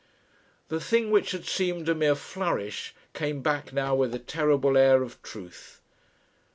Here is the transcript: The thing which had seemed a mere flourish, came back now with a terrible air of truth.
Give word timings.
The 0.69 0.79
thing 0.79 1.11
which 1.11 1.29
had 1.29 1.45
seemed 1.45 1.87
a 1.87 1.93
mere 1.93 2.15
flourish, 2.15 2.95
came 3.13 3.43
back 3.43 3.71
now 3.71 3.93
with 3.93 4.15
a 4.15 4.17
terrible 4.17 4.75
air 4.75 5.03
of 5.03 5.21
truth. 5.21 5.79